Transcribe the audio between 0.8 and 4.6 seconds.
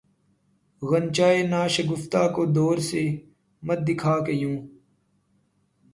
غنچۂ ناشگفتہ کو دور سے مت دکھا کہ یوں